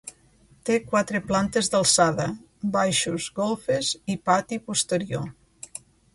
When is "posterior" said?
4.73-5.31